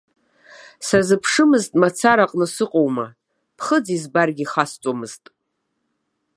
[0.87, 3.07] Сазыԥшымызт мацара аҟны сыҟоума,
[3.57, 5.23] ԥхыӡ избаргьы ихасҵомызт.